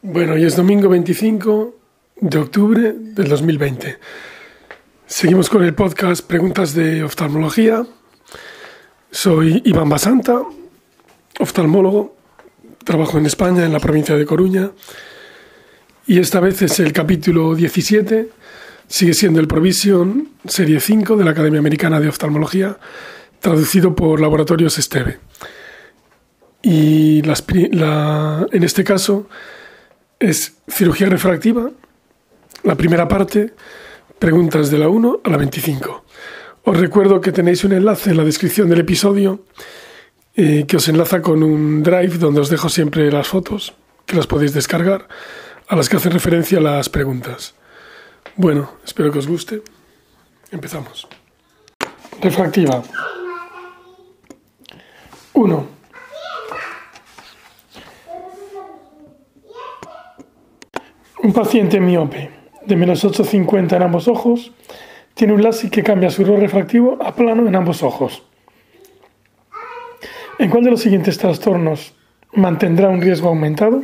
[0.00, 1.74] Bueno, hoy es domingo 25
[2.20, 3.98] de octubre del 2020.
[5.06, 7.84] Seguimos con el podcast Preguntas de Oftalmología.
[9.10, 10.40] Soy Iván Basanta,
[11.40, 12.14] oftalmólogo.
[12.84, 14.70] Trabajo en España, en la provincia de Coruña.
[16.06, 18.30] Y esta vez es el capítulo 17.
[18.86, 22.78] Sigue siendo el Provision Serie 5 de la Academia Americana de Oftalmología,
[23.40, 25.18] traducido por Laboratorios Esteve.
[26.62, 29.26] Y en este caso
[30.18, 31.70] es cirugía refractiva,
[32.64, 33.54] la primera parte,
[34.18, 36.04] preguntas de la 1 a la 25.
[36.64, 39.44] Os recuerdo que tenéis un enlace en la descripción del episodio
[40.34, 43.74] eh, que os enlaza con un drive donde os dejo siempre las fotos,
[44.06, 45.08] que las podéis descargar,
[45.68, 47.54] a las que hacen referencia las preguntas.
[48.36, 49.62] Bueno, espero que os guste.
[50.50, 51.08] Empezamos.
[52.20, 52.82] Refractiva.
[55.32, 55.77] 1.
[61.20, 62.30] Un paciente miope
[62.64, 64.52] de menos 8,50 en ambos ojos
[65.14, 68.22] tiene un LASIK que cambia su error refractivo a plano en ambos ojos.
[70.38, 71.94] ¿En cuál de los siguientes trastornos
[72.34, 73.82] mantendrá un riesgo aumentado?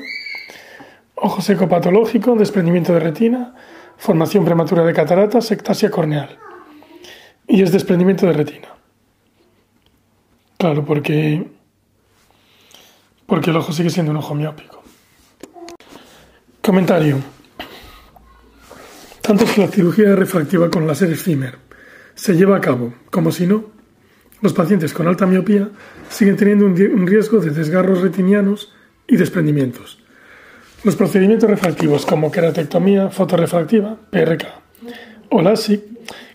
[1.17, 3.57] Ojo seco patológico, desprendimiento de retina,
[3.97, 6.39] formación prematura de cataratas, ectasia corneal.
[7.49, 8.69] Y es desprendimiento de retina.
[10.57, 11.49] Claro, porque,
[13.27, 14.84] porque el ojo sigue siendo un ojo miópico.
[16.65, 17.19] Comentario.
[19.21, 21.59] Tanto si la cirugía refractiva con láser Zimmer
[22.15, 23.67] se lleva a cabo como si no,
[24.41, 25.69] los pacientes con alta miopía
[26.09, 28.73] siguen teniendo un riesgo de desgarros retinianos
[29.07, 30.03] y desprendimientos.
[30.85, 34.47] Los procedimientos refractivos como queratectomía fotorefractiva, PRK,
[35.33, 35.83] o LASIK,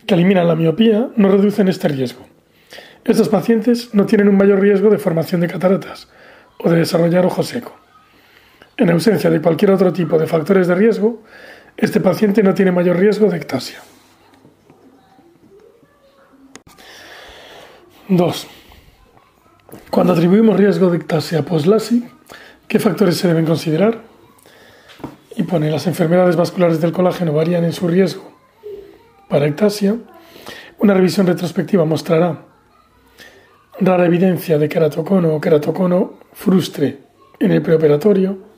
[0.05, 2.27] que eliminan la miopía, no reducen este riesgo.
[3.03, 6.07] Estos pacientes no tienen un mayor riesgo de formación de cataratas
[6.59, 7.88] o de desarrollar ojo seco.
[8.79, 11.21] En ausencia de cualquier otro tipo de factores de riesgo,
[11.75, 13.81] este paciente no tiene mayor riesgo de ectasia.
[18.07, 18.47] 2.
[19.91, 22.05] Cuando atribuimos riesgo de ectasia post-LASIK,
[22.69, 24.01] ¿qué factores se deben considerar?
[25.35, 28.31] Y pone, las enfermedades vasculares del colágeno varían en su riesgo
[29.27, 29.97] para ectasia.
[30.77, 32.45] Una revisión retrospectiva mostrará
[33.81, 36.99] rara evidencia de queratocono o queratocono frustre
[37.39, 38.48] en el preoperatorio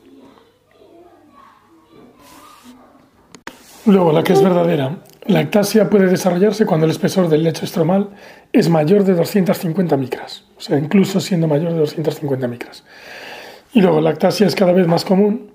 [3.86, 4.97] Luego, la que es verdadera.
[5.25, 8.09] La ectasia puede desarrollarse cuando el espesor del lecho estromal
[8.52, 12.84] es mayor de 250 micras, o sea, incluso siendo mayor de 250 micras.
[13.74, 15.52] Y luego, la ectasia es cada vez más común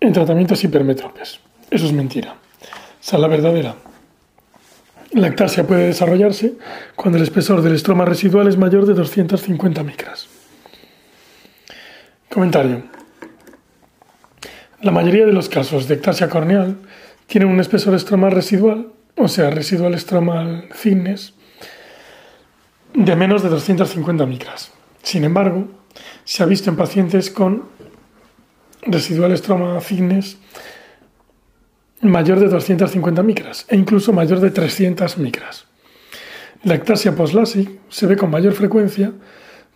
[0.00, 1.40] en tratamientos hipermetropes.
[1.70, 2.32] Eso es mentira.
[2.32, 3.74] O sea, la verdadera.
[5.12, 6.54] La ectasia puede desarrollarse
[6.96, 10.26] cuando el espesor del estroma residual es mayor de 250 micras.
[12.30, 12.82] Comentario.
[14.80, 16.76] La mayoría de los casos de ectasia corneal
[17.32, 21.32] tienen un espesor estromal residual, o sea, residual estromal thickness,
[22.92, 24.70] de menos de 250 micras.
[25.02, 25.66] Sin embargo,
[26.24, 27.70] se ha visto en pacientes con
[28.82, 30.36] residual estromal thickness
[32.02, 35.64] mayor de 250 micras e incluso mayor de 300 micras.
[36.64, 37.34] La ectasia post
[37.88, 39.10] se ve con mayor frecuencia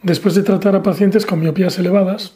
[0.03, 2.34] después de tratar a pacientes con miopías elevadas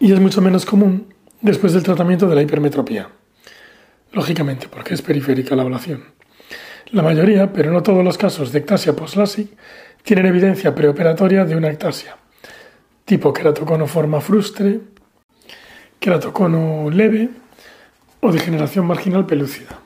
[0.00, 1.13] y es mucho menos común
[1.44, 3.06] después del tratamiento de la hipermetropía.
[4.12, 6.04] Lógicamente, porque es periférica la ablación.
[6.90, 9.18] La mayoría, pero no todos los casos de ectasia post
[10.02, 12.16] tienen evidencia preoperatoria de una ectasia,
[13.04, 14.80] tipo queratocono forma frustre,
[16.00, 17.28] queratocono leve
[18.20, 19.80] o degeneración marginal pelúcida.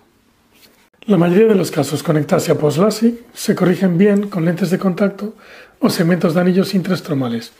[1.06, 3.02] La mayoría de los casos con ectasia post
[3.34, 5.34] se corrigen bien con lentes de contacto
[5.80, 7.52] o segmentos de anillos intraestromales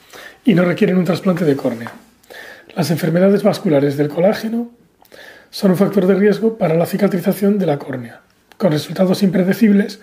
[0.45, 1.91] y no requieren un trasplante de córnea.
[2.79, 4.71] Las enfermedades vasculares del colágeno
[5.49, 8.21] son un factor de riesgo para la cicatrización de la córnea,
[8.55, 9.99] con resultados impredecibles,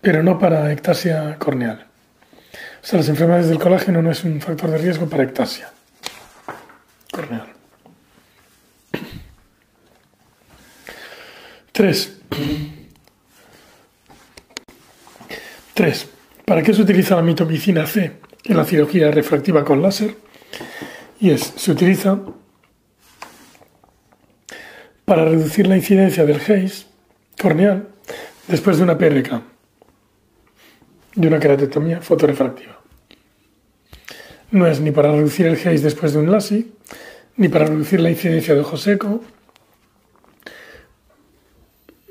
[0.00, 1.86] pero no para ectasia corneal.
[2.84, 5.72] O sea, las enfermedades del colágeno no es un factor de riesgo para ectasia
[7.10, 7.48] corneal.
[11.72, 12.12] 3.
[15.74, 16.08] 3.
[16.44, 20.16] ¿Para qué se utiliza la mitomicina C en la cirugía refractiva con láser
[21.20, 22.18] y es, se utiliza
[25.04, 26.86] para reducir la incidencia del haze
[27.40, 27.88] corneal
[28.48, 29.42] después de una PRK,
[31.14, 32.80] de una queratektomía fotorefractiva.
[34.50, 36.66] No es ni para reducir el haze después de un LASIK,
[37.36, 39.20] ni para reducir la incidencia de ojo seco,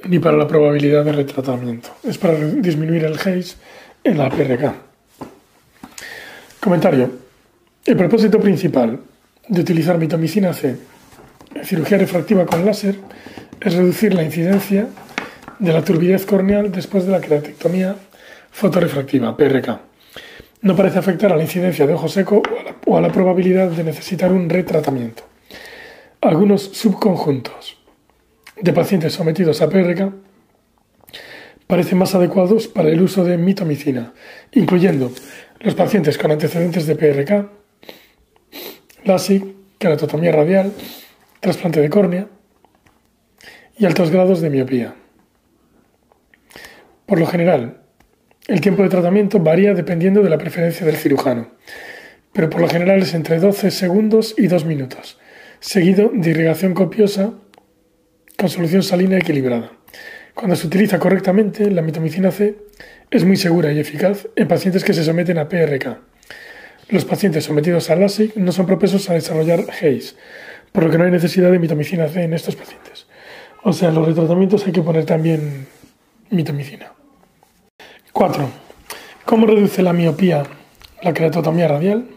[0.06, 1.90] ni para la probabilidad de retratamiento.
[2.04, 3.56] Es para disminuir el haze
[4.04, 4.93] en la PRK.
[6.64, 7.12] Comentario.
[7.84, 8.98] El propósito principal
[9.50, 10.78] de utilizar mitomicina C
[11.56, 13.00] en cirugía refractiva con láser
[13.60, 14.88] es reducir la incidencia
[15.60, 17.98] de la turbidez corneal después de la queratectomía
[18.50, 19.82] fotorefractiva, PRK.
[20.62, 22.42] No parece afectar a la incidencia de ojo seco
[22.86, 25.24] o a la, probabilidad de necesitar un retratamiento.
[26.22, 27.78] Algunos subconjuntos
[28.62, 30.14] de pacientes sometidos a PRK
[31.68, 34.14] parecen más adecuados para el uso de mitomicina,
[34.54, 35.12] incluyendo
[35.64, 37.50] los pacientes con antecedentes de PRK,
[39.06, 39.46] LASIK,
[39.80, 40.74] keratotomía radial,
[41.40, 42.28] trasplante de córnea
[43.78, 44.94] y altos grados de miopía.
[47.06, 47.82] Por lo general,
[48.48, 51.52] el tiempo de tratamiento varía dependiendo de la preferencia del cirujano,
[52.34, 55.18] pero por lo general es entre 12 segundos y 2 minutos,
[55.62, 57.34] seguido de irrigación copiosa
[58.38, 59.72] con solución salina equilibrada.
[60.34, 62.56] Cuando se utiliza correctamente, la mitomicina C
[63.12, 66.00] es muy segura y eficaz en pacientes que se someten a PRK.
[66.90, 70.16] Los pacientes sometidos a LASIK no son propensos a desarrollar HACE,
[70.72, 73.06] por lo que no hay necesidad de mitomicina C en estos pacientes.
[73.64, 75.68] O sea, en los retratamientos hay que poner también
[76.30, 76.92] mitomicina.
[78.12, 78.50] 4.
[79.26, 80.44] ¿Cómo reduce la miopía
[81.02, 82.08] la keratotomía radial?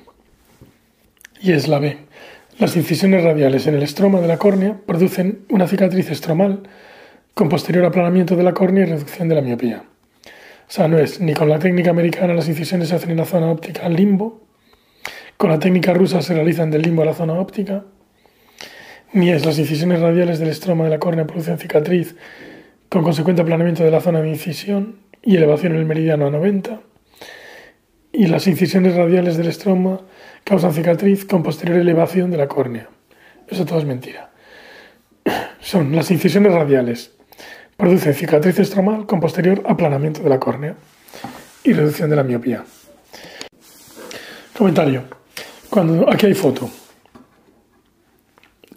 [1.40, 1.98] Y es la B.
[2.58, 6.62] Las incisiones radiales en el estroma de la córnea producen una cicatriz estromal
[7.36, 9.84] con posterior aplanamiento de la córnea y reducción de la miopía.
[10.24, 13.26] O sea, no es ni con la técnica americana las incisiones se hacen en la
[13.26, 14.46] zona óptica limbo,
[15.36, 17.84] con la técnica rusa se realizan del limbo a la zona óptica,
[19.12, 22.16] ni es las incisiones radiales del estroma de la córnea producen cicatriz
[22.88, 26.80] con consecuente aplanamiento de la zona de incisión y elevación en el meridiano a 90,
[28.12, 30.00] y las incisiones radiales del estroma
[30.42, 32.88] causan cicatriz con posterior elevación de la córnea.
[33.46, 34.30] Eso todo es mentira.
[35.60, 37.15] Son las incisiones radiales
[37.76, 40.76] Produce cicatriz estromal con posterior aplanamiento de la córnea
[41.62, 42.64] y reducción de la miopía.
[44.56, 45.04] Comentario.
[45.68, 46.70] Cuando, aquí hay foto.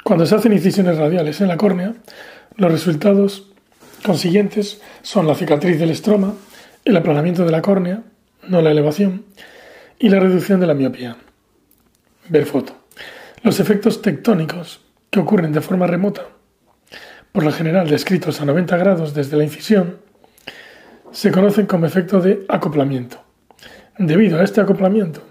[0.03, 1.93] Cuando se hacen incisiones radiales en la córnea,
[2.57, 3.49] los resultados
[4.05, 6.33] consiguientes son la cicatriz del estroma,
[6.83, 8.03] el aplanamiento de la córnea,
[8.49, 9.23] no la elevación,
[9.97, 11.15] y la reducción de la miopía.
[12.27, 12.73] Ver foto.
[13.43, 16.27] Los efectos tectónicos que ocurren de forma remota
[17.31, 19.97] por lo general descritos a 90 grados desde la incisión,
[21.11, 23.23] se conocen como efecto de acoplamiento.
[23.97, 25.21] Debido a este acoplamiento,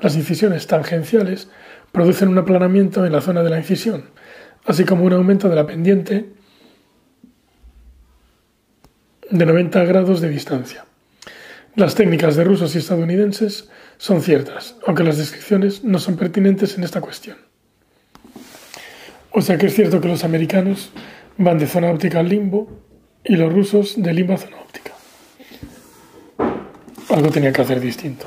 [0.00, 1.48] las incisiones tangenciales
[1.92, 4.10] producen un aplanamiento en la zona de la incisión,
[4.66, 6.32] así como un aumento de la pendiente
[9.30, 10.84] de 90 grados de distancia.
[11.76, 16.84] Las técnicas de rusos y estadounidenses son ciertas, aunque las descripciones no son pertinentes en
[16.84, 17.36] esta cuestión.
[19.36, 20.92] O sea que es cierto que los americanos
[21.38, 22.68] van de zona óptica al limbo
[23.24, 24.92] y los rusos de limbo a zona óptica.
[27.10, 28.26] Algo tenía que hacer distinto.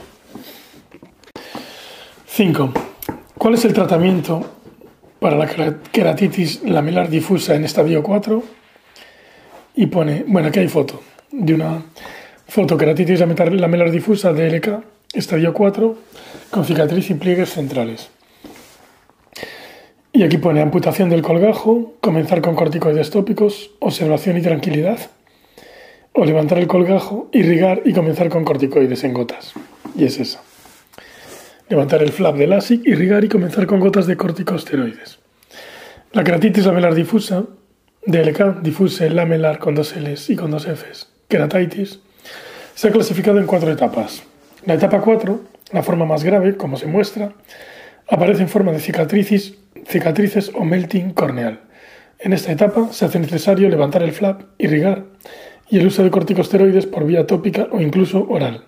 [2.27, 2.73] 5.
[3.37, 4.51] ¿Cuál es el tratamiento
[5.21, 5.47] para la
[5.93, 8.43] queratitis lamelar difusa en estadio 4?
[9.75, 11.01] Y pone, bueno, aquí hay foto
[11.31, 11.83] de una
[12.49, 14.83] fotoqueratitis lamelar difusa DLK,
[15.13, 15.97] estadio 4,
[16.51, 18.09] con cicatriz y pliegues centrales.
[20.17, 24.97] Y aquí pone amputación del colgajo, comenzar con corticoides tópicos, observación y tranquilidad.
[26.11, 29.53] O levantar el colgajo, irrigar y comenzar con corticoides en gotas.
[29.95, 30.39] Y es eso.
[31.69, 35.19] Levantar el flap del ASIC, irrigar y comenzar con gotas de corticosteroides.
[36.13, 37.43] La keratitis lamelar difusa,
[38.07, 41.99] DLK, difuse lamelar con dos L's y con dos F's, keratitis,
[42.73, 44.23] se ha clasificado en cuatro etapas.
[44.65, 45.41] La etapa 4,
[45.73, 47.33] la forma más grave, como se muestra,
[48.09, 49.53] aparece en forma de cicatrices
[49.87, 51.61] cicatrices o melting corneal.
[52.19, 55.05] En esta etapa se hace necesario levantar el flap, irrigar
[55.69, 58.65] y el uso de corticosteroides por vía tópica o incluso oral.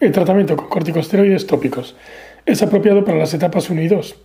[0.00, 1.96] El tratamiento con corticosteroides tópicos
[2.46, 4.16] es apropiado para las etapas 1 y 2,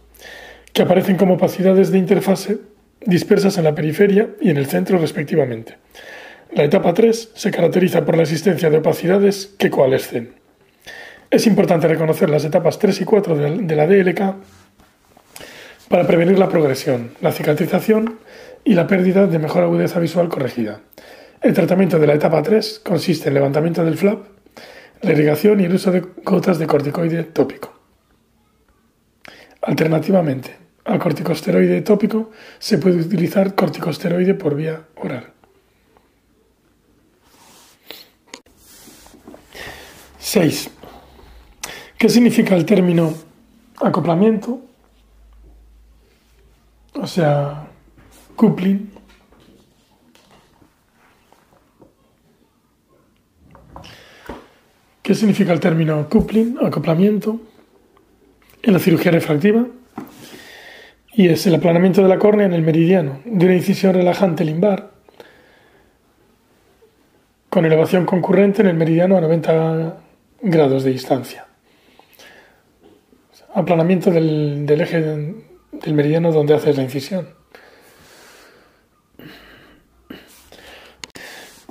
[0.74, 2.58] que aparecen como opacidades de interfase
[3.06, 5.78] dispersas en la periferia y en el centro respectivamente.
[6.52, 10.34] La etapa 3 se caracteriza por la existencia de opacidades que coalescen.
[11.32, 14.36] Es importante reconocer las etapas 3 y 4 de la DLK
[15.90, 18.20] para prevenir la progresión, la cicatrización
[18.64, 20.82] y la pérdida de mejor agudeza visual corregida.
[21.42, 24.24] El tratamiento de la etapa 3 consiste en levantamiento del flap,
[25.02, 27.74] la irrigación y el uso de gotas de corticoide tópico.
[29.62, 30.56] Alternativamente
[30.86, 35.32] al corticosteroide tópico se puede utilizar corticosteroide por vía oral.
[40.20, 40.70] 6.
[41.98, 43.14] ¿Qué significa el término
[43.82, 44.69] acoplamiento
[47.02, 47.68] o sea,
[48.36, 48.92] coupling.
[55.02, 57.40] ¿Qué significa el término coupling, acoplamiento?
[58.62, 59.66] en la cirugía refractiva
[61.14, 64.92] y es el aplanamiento de la córnea en el meridiano de una incisión relajante limbar
[67.50, 69.98] con elevación concurrente en el meridiano a 90
[70.42, 71.48] grados de distancia.
[73.56, 75.02] Aplanamiento del, eje
[75.72, 77.30] del meridiano donde haces la incisión.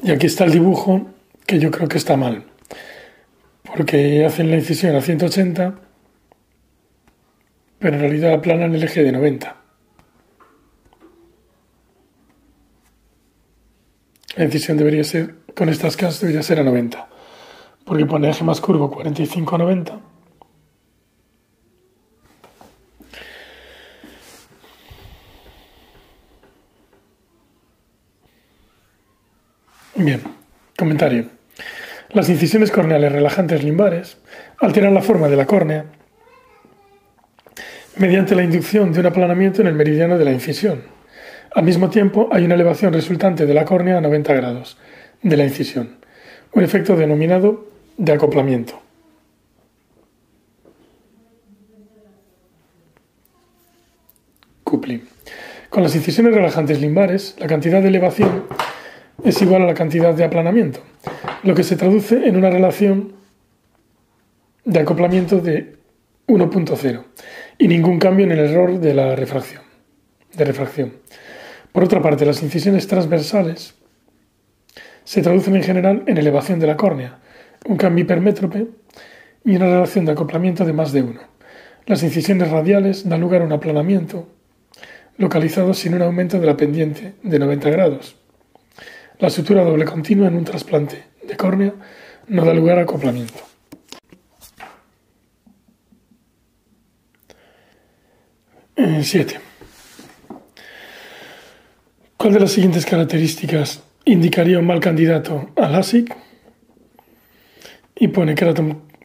[0.02, 1.08] Y aquí está el dibujo
[1.46, 2.44] que yo creo que está mal,
[3.64, 5.88] porque hacen la incisión a 180
[7.78, 9.56] pero en realidad aplanan el eje de 90.
[14.36, 17.08] La incisión debería ser, con estas casas debería ser a 90,
[17.84, 20.00] porque pone eje más curvo 45 a 90.
[29.98, 30.22] Bien,
[30.78, 31.26] comentario.
[32.10, 34.16] Las incisiones corneales relajantes limbares
[34.60, 35.86] alteran la forma de la córnea
[37.96, 40.82] mediante la inducción de un aplanamiento en el meridiano de la incisión.
[41.52, 44.78] Al mismo tiempo, hay una elevación resultante de la córnea a 90 grados
[45.20, 45.96] de la incisión,
[46.52, 48.80] un efecto denominado de acoplamiento.
[54.62, 55.02] Coupling.
[55.70, 58.44] Con las incisiones relajantes limbares, la cantidad de elevación
[59.24, 60.80] es igual a la cantidad de aplanamiento,
[61.42, 63.12] lo que se traduce en una relación
[64.64, 65.76] de acoplamiento de
[66.26, 67.04] 1.0
[67.58, 69.62] y ningún cambio en el error de la refracción.
[70.34, 70.92] De refracción.
[71.72, 73.74] Por otra parte, las incisiones transversales
[75.04, 77.18] se traducen en general en elevación de la córnea,
[77.66, 78.66] un cambio hipermétrope
[79.44, 81.20] y una relación de acoplamiento de más de uno.
[81.86, 84.28] Las incisiones radiales dan lugar a un aplanamiento
[85.16, 88.16] localizado sin un aumento de la pendiente de 90 grados.
[89.18, 91.74] La sutura doble continua en un trasplante de córnea
[92.28, 93.42] no da lugar a acoplamiento.
[99.02, 99.40] 7.
[102.16, 106.14] ¿Cuál de las siguientes características indicaría un mal candidato al ASIC?
[107.96, 108.36] Y pone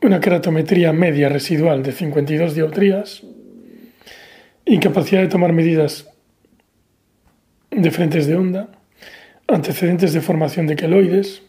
[0.03, 3.23] una keratometría media residual de 52 dioptrías,
[4.65, 6.07] incapacidad de tomar medidas
[7.71, 8.82] de frentes de onda,
[9.47, 11.43] antecedentes de formación de queloides,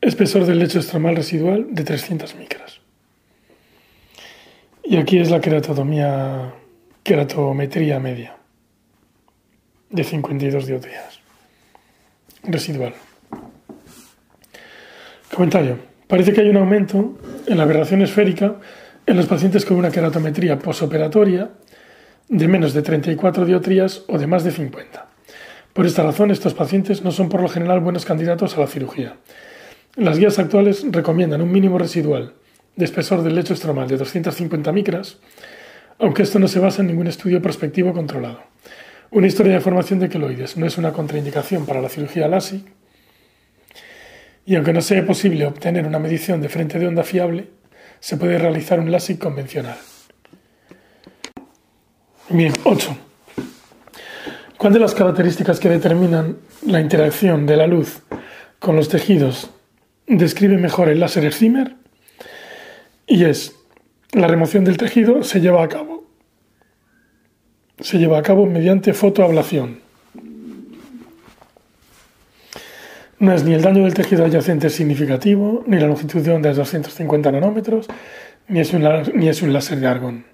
[0.00, 2.80] espesor del lecho estromal residual de 300 micras.
[4.84, 6.54] Y aquí es la keratotomía
[7.02, 8.36] keratometría media
[9.90, 11.20] de 52 dioptrías.
[12.42, 12.94] Residual.
[15.34, 15.78] Comentario.
[16.06, 18.56] Parece que hay un aumento en la aberración esférica
[19.06, 21.50] en los pacientes con una keratometría posoperatoria
[22.28, 25.06] de menos de 34 dioptrías o de más de 50.
[25.76, 29.16] Por esta razón, estos pacientes no son por lo general buenos candidatos a la cirugía.
[29.94, 32.32] Las guías actuales recomiendan un mínimo residual
[32.74, 35.18] de espesor del lecho estromal de 250 micras
[35.98, 38.40] aunque esto no se basa en ningún estudio prospectivo controlado.
[39.10, 42.66] Una historia de formación de queloides no es una contraindicación para la cirugía LASIK,
[44.44, 47.48] y aunque no sea posible obtener una medición de frente de onda fiable,
[47.98, 49.78] se puede realizar un LASIK convencional.
[52.28, 53.05] Bien, 8.
[54.58, 58.00] ¿Cuál de las características que determinan la interacción de la luz
[58.58, 59.50] con los tejidos
[60.06, 61.74] describe mejor el láser Herzimer?
[63.06, 63.54] Y es
[64.12, 66.06] la remoción del tejido se lleva a cabo.
[67.80, 69.80] Se lleva a cabo mediante fotoablación.
[73.18, 76.56] No es ni el daño del tejido adyacente significativo, ni la longitud de onda es
[76.56, 77.88] 250 nanómetros,
[78.48, 80.24] ni es un, ni es un láser de argón,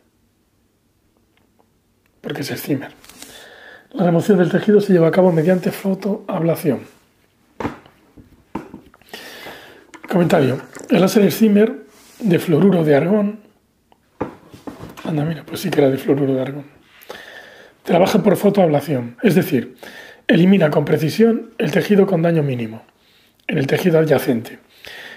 [2.21, 3.02] porque es el Zimmer.
[3.93, 6.81] La remoción del tejido se lleva a cabo mediante fotoablación.
[10.09, 10.61] Comentario.
[10.89, 11.85] El láser Zimmer
[12.21, 13.41] de fluoruro de argón
[15.05, 16.65] Anda, mira, pues sí que era de fluoruro de argón.
[17.83, 19.77] Trabaja por fotoablación, es decir,
[20.29, 22.85] elimina con precisión el tejido con daño mínimo,
[23.49, 24.61] en el tejido adyacente.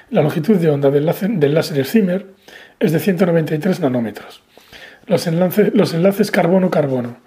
[0.10, 1.58] La longitud de onda del láser, del
[2.80, 4.42] es de 193 nanómetros.
[5.06, 7.18] Los los enlaces carbono-carbono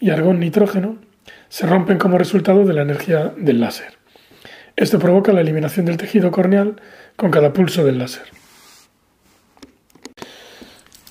[0.00, 0.96] y argón-nitrógeno
[1.48, 3.98] se rompen como resultado de la energía del láser.
[4.74, 6.80] Esto provoca la eliminación del tejido corneal
[7.16, 8.24] con cada pulso del láser.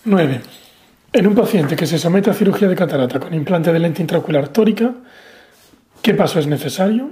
[0.05, 0.41] 9.
[1.13, 4.47] En un paciente que se somete a cirugía de catarata con implante de lente intraocular
[4.47, 4.93] tórica,
[6.01, 7.11] ¿qué paso es necesario?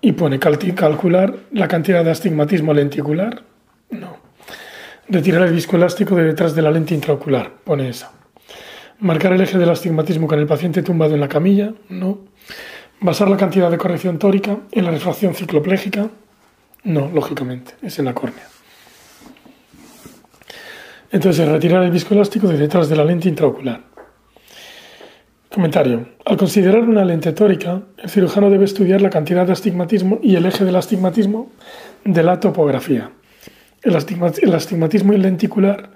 [0.00, 3.42] Y pone calcular la cantidad de astigmatismo lenticular.
[3.90, 4.18] No.
[5.08, 7.50] Retirar el disco elástico de detrás de la lente intraocular.
[7.64, 8.19] Pone esa.
[9.00, 11.72] Marcar el eje del astigmatismo con el paciente tumbado en la camilla.
[11.88, 12.18] No.
[13.00, 16.08] Basar la cantidad de corrección tórica en la refracción cicloplégica.
[16.84, 18.46] No, lógicamente, es en la córnea.
[21.10, 23.80] Entonces, retirar el viscoelástico de detrás de la lente intraocular.
[25.52, 26.10] Comentario.
[26.24, 30.46] Al considerar una lente tórica, el cirujano debe estudiar la cantidad de astigmatismo y el
[30.46, 31.50] eje del astigmatismo
[32.04, 33.10] de la topografía.
[33.82, 35.90] El, astigmatismo lenticular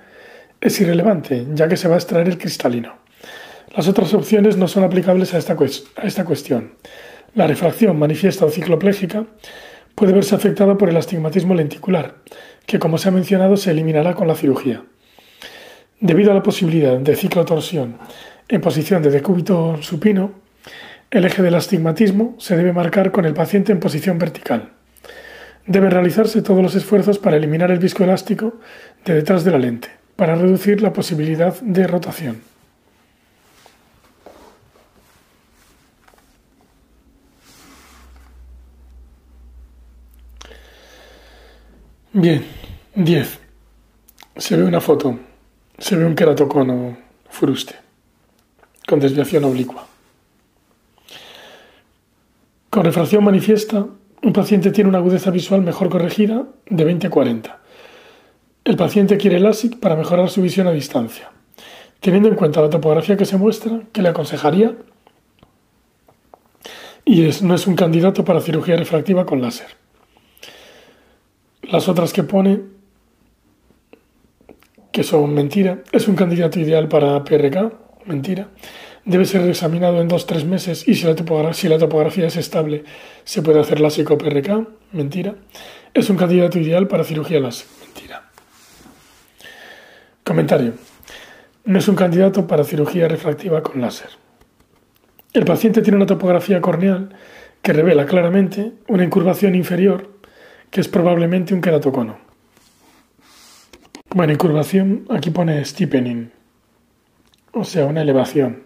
[0.64, 2.94] es irrelevante, ya que se va a extraer el cristalino.
[3.76, 5.56] Las otras opciones no son aplicables a esta,
[6.24, 6.72] cuestión.
[7.34, 9.26] La refracción manifiesta o cicloplégica
[9.94, 12.14] puede verse afectada por el astigmatismo lenticular,
[12.64, 14.82] que como se ha mencionado se eliminará con la cirugía.
[16.00, 17.98] Debido a la posibilidad de ciclotorsión
[18.48, 20.32] en posición de decúbito supino,
[21.10, 24.70] el eje del astigmatismo se debe marcar con el paciente en posición vertical.
[25.66, 28.60] Deben realizarse todos los esfuerzos para eliminar el viscoelástico
[29.04, 32.42] de detrás de la lente, para reducir la posibilidad de rotación.
[42.12, 42.44] Bien,
[42.94, 43.40] 10.
[44.36, 45.18] Se ve una foto.
[45.78, 46.96] Se ve un queratocono
[47.28, 47.74] fruste
[48.86, 49.86] con desviación oblicua.
[52.70, 53.86] Con refracción manifiesta,
[54.22, 57.60] un paciente tiene una agudeza visual mejor corregida de 20 a 40.
[58.64, 61.30] El paciente quiere LASIK para mejorar su visión a distancia.
[62.00, 64.74] Teniendo en cuenta la topografía que se muestra, ¿qué le aconsejaría?
[67.04, 69.66] Y es, no es un candidato para cirugía refractiva con láser.
[71.60, 72.62] Las otras que pone,
[74.92, 77.70] que son mentira, es un candidato ideal para PRK,
[78.06, 78.48] mentira.
[79.04, 82.84] Debe ser examinado en dos o tres meses y si la, topografía, es estable,
[83.24, 85.34] se puede hacer la PRK, mentira.
[85.92, 87.83] Es un candidato ideal para cirugía láser.
[90.24, 90.72] Comentario.
[91.66, 94.08] No es un candidato para cirugía refractiva con láser.
[95.34, 97.10] El paciente tiene una topografía corneal
[97.60, 100.14] que revela claramente una incurvación inferior
[100.70, 102.18] que es probablemente un queratocono.
[104.14, 106.30] Bueno, incurvación aquí pone steepening,
[107.52, 108.62] o sea, una elevación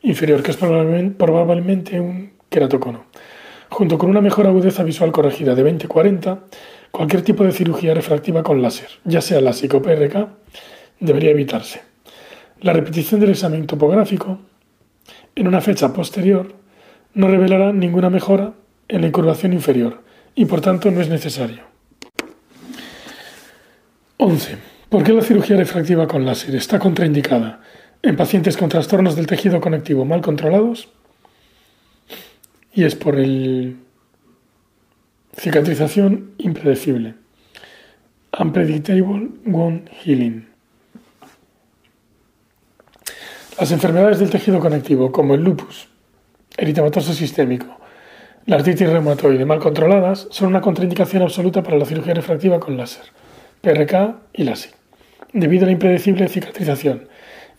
[0.00, 3.04] inferior, que es probablemente, un queratocono.
[3.68, 6.40] Junto con una mejor agudeza visual corregida de 20-40,
[6.92, 10.28] cualquier tipo de cirugía refractiva con láser, ya sea la PRK,
[11.00, 11.80] debería evitarse.
[12.60, 14.38] La repetición del examen topográfico
[15.34, 16.54] en una fecha posterior
[17.14, 18.52] no revelará ninguna mejora
[18.88, 20.02] en la incurvación inferior,
[20.34, 21.62] y por tanto no es necesario.
[24.18, 24.56] 11.
[24.88, 27.62] ¿Por qué la cirugía refractiva con láser está contraindicada
[28.02, 30.88] en pacientes con trastornos del tejido conectivo mal controlados?
[32.74, 33.78] Y es por el
[35.36, 37.14] cicatrización impredecible.
[38.38, 40.46] Unpredictable wound healing.
[43.58, 45.88] Las enfermedades del tejido conectivo, como el lupus,
[46.56, 47.78] eritematoso sistémico,
[48.46, 53.04] la artritis reumatoide mal controladas son una contraindicación absoluta para la cirugía refractiva con láser,
[53.60, 54.74] PRK y LASIK,
[55.32, 57.08] debido a la impredecible cicatrización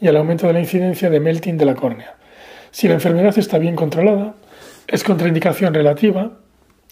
[0.02, 2.18] y al aumento de la incidencia de melting de la córnea.
[2.72, 4.36] Si la enfermedad está bien controlada,
[4.88, 6.43] es contraindicación relativa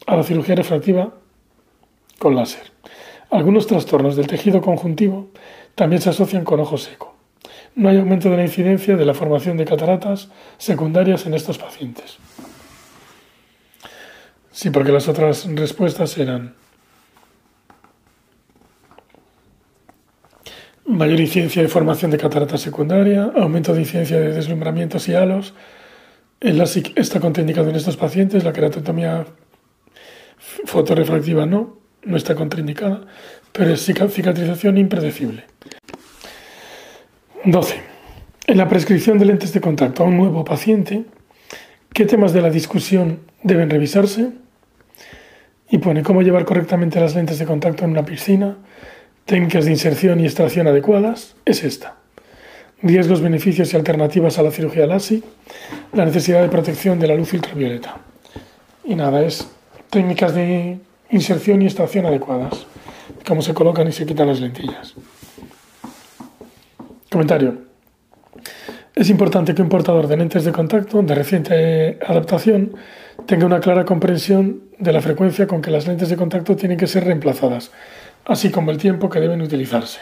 [0.05, 1.13] a la cirugía refractiva
[2.19, 2.71] con láser.
[3.29, 5.29] Algunos trastornos del tejido conjuntivo
[5.75, 7.15] también se asocian con ojo seco.
[7.75, 12.17] No hay aumento de la incidencia de la formación de cataratas secundarias en estos pacientes.
[14.51, 16.55] Sí, porque las otras respuestas eran
[20.85, 25.53] mayor incidencia de formación de catarata secundaria, aumento de incidencia de deslumbramientos y halos.
[26.41, 29.25] El LASIK está contraindicado en estos pacientes, la keratotomía
[30.71, 33.05] fotorefractiva no, no está contraindicada,
[33.51, 35.45] pero es cicatrización impredecible.
[37.45, 37.75] 12.
[38.47, 41.05] En la prescripción de lentes de contacto a un nuevo paciente,
[41.93, 44.31] ¿qué temas de la discusión deben revisarse?
[45.71, 48.57] y pone cómo llevar correctamente las lentes de contacto en una piscina,
[49.25, 51.95] técnicas de inserción y extracción adecuadas, es esta.
[52.83, 55.23] Riesgos, beneficios y alternativas a la cirugía LASIK,
[55.93, 57.99] la necesidad de protección de la luz ultravioleta.
[58.83, 59.47] Y nada, es
[59.91, 62.65] técnicas de inserción y extracción adecuadas,
[63.27, 64.95] cómo se colocan y se quitan las lentillas.
[67.11, 67.69] Comentario.
[68.95, 72.73] Es importante que un portador de lentes de contacto de reciente adaptación
[73.25, 76.87] tenga una clara comprensión de la frecuencia con que las lentes de contacto tienen que
[76.87, 77.71] ser reemplazadas,
[78.25, 79.99] así como el tiempo que deben utilizarse.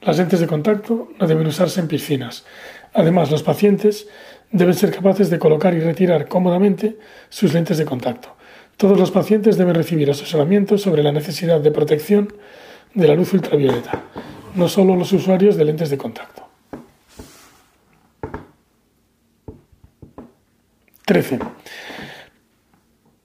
[0.00, 2.44] Las lentes de contacto no deben usarse en piscinas.
[2.92, 4.08] Además, los pacientes
[4.50, 8.41] deben ser capaces de colocar y retirar cómodamente sus lentes de contacto.
[8.82, 12.32] Todos los pacientes deben recibir asesoramiento sobre la necesidad de protección
[12.94, 14.02] de la luz ultravioleta,
[14.56, 16.48] no solo los usuarios de lentes de contacto.
[21.04, 21.38] 13.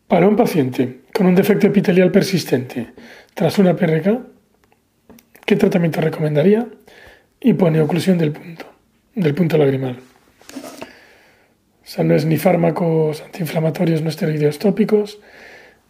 [0.08, 2.94] Para un paciente con un defecto epitelial persistente
[3.34, 4.28] tras una PRK,
[5.44, 6.68] ¿Qué tratamiento recomendaría?
[7.40, 8.66] Y pone oclusión del punto,
[9.16, 9.98] del punto lagrimal.
[11.88, 15.20] O sea, no es ni fármacos antiinflamatorios no esteroideos tópicos,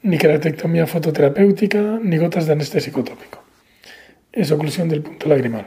[0.03, 3.43] ni queratectomía fototerapéutica, ni gotas de anestésico tópico.
[4.31, 5.65] Es oclusión del punto lagrimal.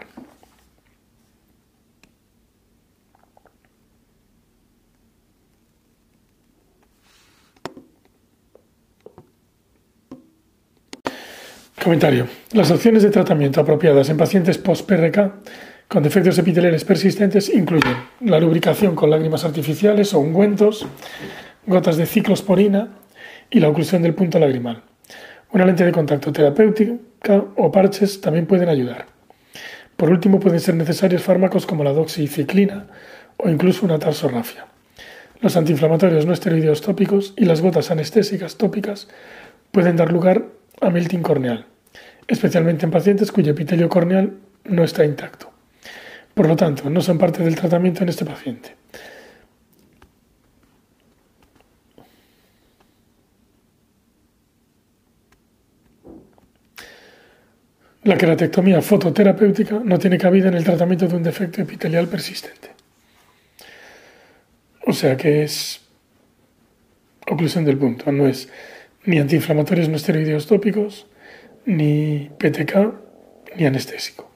[11.83, 12.29] Comentario.
[12.53, 15.33] Las opciones de tratamiento apropiadas en pacientes post-PRK
[15.91, 20.87] con defectos epiteliales persistentes incluyen la lubricación con lágrimas artificiales o ungüentos,
[21.67, 22.91] gotas de ciclosporina
[23.51, 24.85] y la oclusión del punto lagrimal.
[25.51, 29.07] Una lente de contacto terapéutica o parches también pueden ayudar.
[29.97, 32.87] Por último, pueden ser necesarios fármacos como la doxiciclina
[33.37, 34.67] o incluso una tarsorrafia.
[35.41, 39.09] Los antiinflamatorios no esteroideos tópicos y las gotas anestésicas tópicas
[39.73, 40.45] pueden dar lugar
[40.81, 41.67] a melting corneal,
[42.29, 45.51] especialmente en pacientes cuyo epitelio corneal no está intacto.
[46.35, 48.77] Por lo tanto, no son parte del tratamiento en este paciente.
[58.03, 62.71] La queratectomía fototerapéutica no tiene cabida en el tratamiento de un defecto epitelial persistente.
[64.87, 65.83] O sea que es
[67.29, 68.49] oclusión del punto, no es
[69.05, 71.07] ni antiinflamatorios no esteroideos tópicos,
[71.67, 72.95] ni PTK,
[73.57, 74.30] ni anestésico.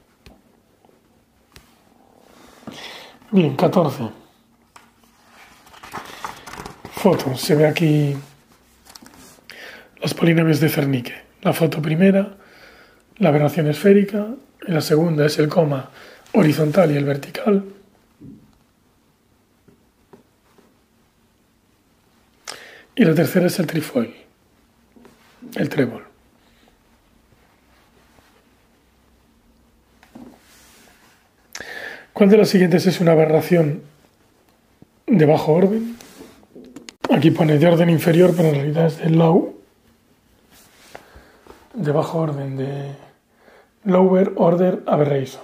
[3.31, 4.09] Bien, 14.
[6.93, 7.35] Foto.
[7.35, 8.15] Se ve aquí
[10.01, 11.13] los polinomios de Cernique.
[11.41, 12.37] La foto primera,
[13.17, 14.27] la aberración esférica,
[14.67, 15.91] y la segunda es el coma
[16.33, 17.65] horizontal y el vertical.
[22.95, 24.25] Y la tercera es el trifoil
[25.55, 26.03] el trébol.
[32.15, 33.81] ¿Cuál de las siguientes es una aberración
[35.05, 35.97] de bajo orden?
[37.11, 39.53] Aquí pone de orden inferior, pero en realidad es de low.
[41.73, 42.91] De bajo orden, de
[43.83, 45.43] lower order aberration.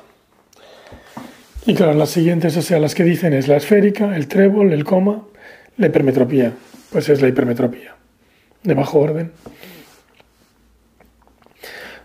[1.66, 4.86] Y claro, las siguientes, o sea, las que dicen es la esférica, el trébol, el
[4.86, 5.24] coma,
[5.76, 6.54] la hipermetropía.
[6.90, 7.96] Pues es la hipermetropía,
[8.64, 9.34] de bajo orden.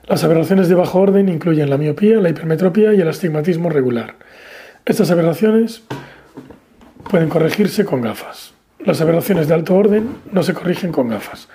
[0.09, 4.17] Las aberraciones de bajo orden incluyen la miopía, la hipermetropía y el astigmatismo regular.
[4.87, 5.83] Estas aberraciones
[7.11, 8.55] pueden corregirse con gafas.
[8.79, 11.49] Las aberraciones de alto orden no se corrigen con gafas.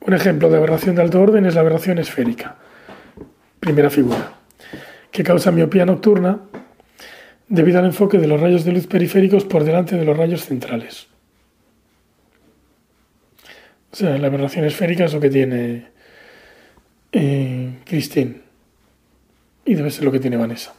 [0.00, 2.54] Un ejemplo de aberración de alto orden es la aberración esférica.
[3.58, 4.32] Primera figura.
[5.10, 6.38] Que causa miopía nocturna
[7.48, 11.08] debido al enfoque de los rayos de luz periféricos por delante de los rayos centrales.
[13.90, 15.88] O sea, la aberración esférica es lo que tiene
[17.10, 18.36] eh, Christine.
[19.64, 20.77] Y debe ser lo que tiene Vanessa.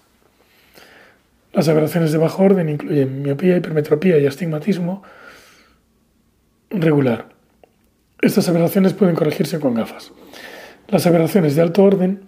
[1.60, 5.04] Las aberraciones de bajo orden incluyen miopía, hipermetropía y astigmatismo
[6.70, 7.34] regular.
[8.22, 10.14] Estas aberraciones pueden corregirse con gafas.
[10.88, 12.22] Las aberraciones de alto orden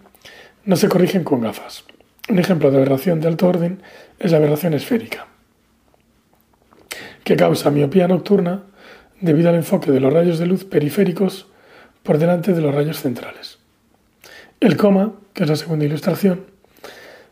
[0.66, 1.86] no se corrigen con gafas.
[2.28, 3.82] Un ejemplo de aberración de alto orden
[4.20, 5.28] es la aberración esférica,
[7.24, 8.64] que causa miopía nocturna
[9.22, 11.48] debido al enfoque de los rayos de luz periféricos
[12.04, 13.60] por delante de los rayos centrales.
[14.60, 16.48] El coma, que es la segunda ilustración,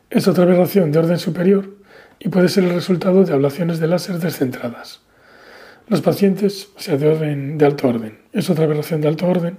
[0.09, 1.77] es otra aberración de orden superior
[2.19, 5.01] y puede ser el resultado de ablaciones de láser descentradas.
[5.88, 9.58] Los pacientes, o sea, de, orden, de alto orden, es otra aberración de alto orden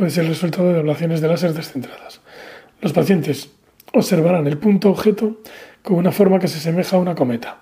[0.00, 2.22] puede ser el resultado de ablaciones de láser descentradas.
[2.80, 3.50] Los pacientes
[3.92, 5.42] observarán el punto objeto
[5.82, 7.58] con una forma que se asemeja a una cometa.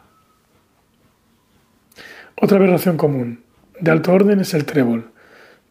[2.40, 3.42] Otra aberración común
[3.80, 5.10] de alto orden es el trébol,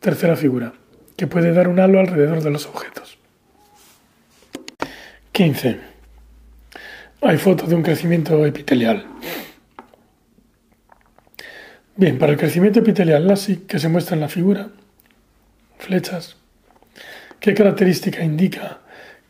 [0.01, 0.73] tercera figura,
[1.15, 3.17] que puede dar un halo alrededor de los objetos.
[5.31, 5.79] 15.
[7.21, 9.03] Hay fotos de un crecimiento epitelial.
[11.95, 14.69] Bien, para el crecimiento epitelial LASIK que se muestra en la figura,
[15.79, 16.37] flechas,
[17.39, 18.81] ¿qué característica indica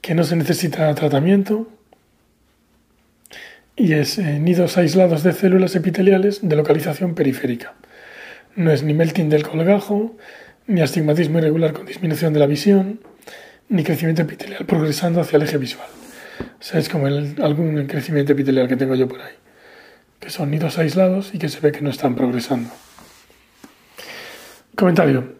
[0.01, 1.69] que no se necesita tratamiento?
[3.77, 7.73] Y es eh, nidos aislados de células epiteliales de localización periférica.
[8.57, 10.17] No es ni melting del colgajo,
[10.65, 12.99] ni astigmatismo irregular con disminución de la visión,
[13.69, 15.87] ni crecimiento epitelial progresando hacia el eje visual.
[16.59, 19.33] Es como el, algún crecimiento epitelial que tengo yo por ahí,
[20.19, 22.69] que son nidos aislados y que se ve que no están progresando.
[24.75, 25.35] Comentario.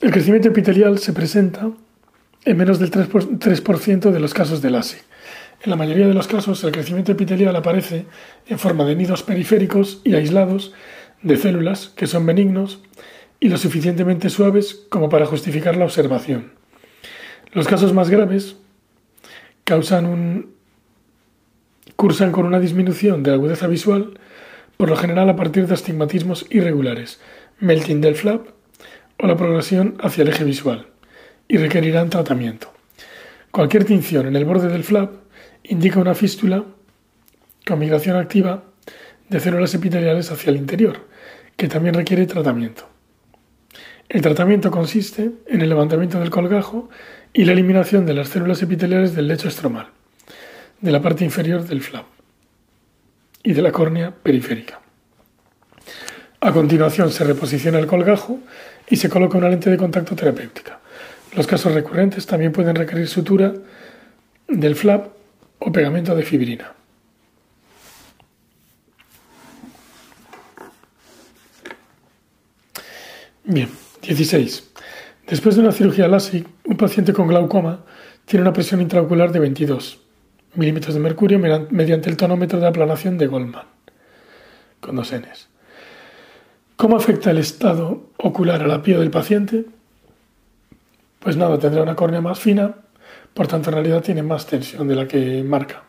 [0.00, 1.70] El crecimiento epitelial se presenta
[2.44, 5.02] en menos del 3%, de los casos de LASIK.
[5.64, 8.06] En la mayoría de los casos, el crecimiento epitelial aparece
[8.46, 10.72] en forma de nidos periféricos y aislados
[11.22, 12.82] de células que son benignos
[13.40, 16.52] y lo suficientemente suaves como para justificar la observación.
[17.52, 18.56] Los casos más graves
[19.66, 20.54] causan un,
[21.96, 24.16] cursan con una disminución de agudeza visual,
[24.76, 27.18] por lo general a partir de astigmatismos irregulares,
[27.58, 28.46] melting del flap
[29.18, 30.86] o la progresión hacia el eje visual,
[31.48, 32.72] y requerirán tratamiento.
[33.50, 35.14] Cualquier tinción en el borde del flap
[35.64, 36.62] indica una fístula
[37.66, 38.62] con migración activa
[39.28, 41.08] de células epiteliales hacia el interior,
[41.56, 42.88] que también requiere tratamiento.
[44.08, 46.88] El tratamiento consiste en el levantamiento del colgajo
[47.32, 49.88] y la eliminación de las células epiteliales del lecho estromal,
[50.80, 52.06] de la parte inferior del flap
[53.42, 54.80] y de la córnea periférica.
[56.40, 58.38] A continuación se reposiciona el colgajo
[58.88, 60.80] y se coloca una lente de contacto terapéutica.
[61.34, 63.52] Los casos recurrentes también pueden requerir sutura
[64.46, 65.08] del flap
[65.58, 66.72] o pegamento de fibrina.
[73.44, 73.68] Bien,
[74.06, 74.72] 16.
[75.26, 77.84] Después de una cirugía LASIK, un paciente con glaucoma
[78.24, 80.00] tiene una presión intraocular de 22
[80.54, 83.66] milímetros de mercurio mediante el tonómetro de aplanación de Goldman,
[84.80, 85.48] con dos Ns.
[86.76, 89.64] ¿Cómo afecta el estado ocular a la piel del paciente?
[91.20, 92.74] Pues nada, tendrá una córnea más fina,
[93.34, 95.84] por tanto en realidad tiene más tensión de la que marca.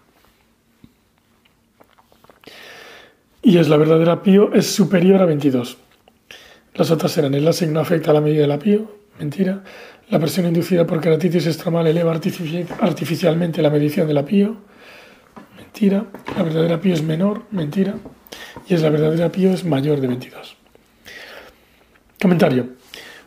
[3.42, 5.78] Y es la verdadera PIO es superior a 22.
[6.78, 9.64] Las otras eran el LASIK no afecta a la medida de la PIO, mentira.
[10.10, 14.58] La presión inducida por keratitis estromal eleva artificialmente la medición de la PIO,
[15.58, 16.06] mentira.
[16.36, 17.96] La verdadera PIO es menor, mentira.
[18.68, 20.56] Y es la verdadera PIO es mayor de 22.
[22.22, 22.70] Comentario.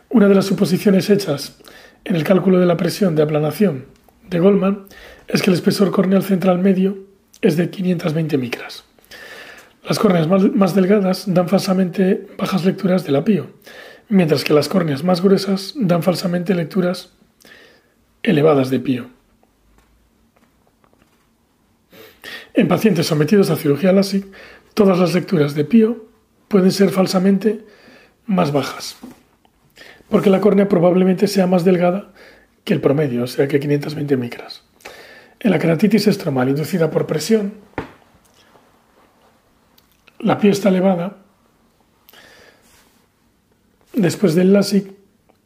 [0.09, 1.57] Una de las suposiciones hechas
[2.05, 3.85] en el cálculo de la presión de aplanación
[4.29, 4.85] de Goldman
[5.27, 6.99] es que el espesor corneal central medio
[7.41, 8.85] es de 520 micras.
[9.83, 13.47] Las córneas más, delgadas dan falsamente bajas lecturas de la PIO,
[14.09, 17.13] mientras que las córneas más gruesas dan falsamente lecturas
[18.21, 19.09] elevadas de PIO.
[22.53, 24.27] En pacientes sometidos a cirugía LASIK,
[24.75, 26.05] todas las lecturas de PIO
[26.47, 27.65] pueden ser falsamente
[28.27, 28.97] más bajas,
[30.09, 32.13] porque la córnea probablemente sea más delgada
[32.65, 34.63] que el promedio, o sea que 520 micras.
[35.39, 37.53] En la keratitis estromal inducida por presión,
[40.21, 41.17] la piel está elevada
[43.93, 44.91] después del LASIK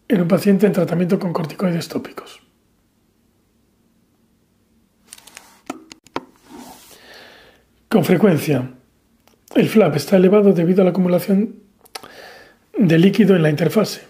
[0.07, 2.41] en un paciente en tratamiento con corticoides tópicos.
[7.89, 8.71] Con frecuencia,
[9.55, 11.55] el flap está elevado debido a la acumulación
[12.77, 14.01] de líquido en la interfase,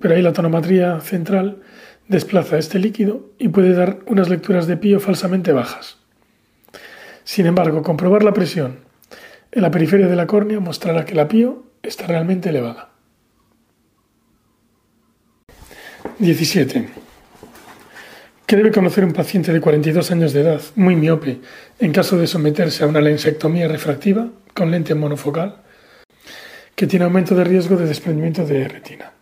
[0.00, 1.62] pero ahí la tonometría central
[2.08, 5.98] desplaza este líquido y puede dar unas lecturas de pío falsamente bajas.
[7.22, 8.87] Sin embargo, comprobar la presión
[9.52, 12.90] en la periferia de la córnea mostrará que la pío está realmente elevada.
[16.18, 16.88] 17.
[18.46, 21.40] ¿Qué debe conocer un paciente de 42 años de edad, muy miope,
[21.78, 25.62] en caso de someterse a una lensectomía refractiva con lente monofocal,
[26.74, 29.12] que tiene aumento de riesgo de desprendimiento de retina?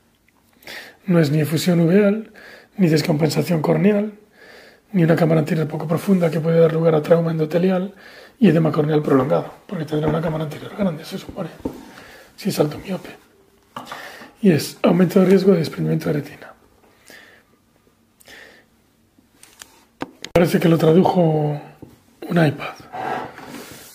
[1.07, 2.33] No es ni efusión uveal,
[2.77, 4.13] ni descompensación corneal,
[4.93, 7.95] ni una cámara anterior poco profunda que puede dar lugar a trauma endotelial
[8.39, 11.49] y edema corneal prolongado, porque tendrá una cámara anterior grande, se supone,
[12.37, 13.11] si es alto miope.
[14.43, 16.53] Y es aumento de riesgo de desprendimiento de retina.
[20.33, 21.59] Parece que lo tradujo
[22.29, 22.75] un iPad.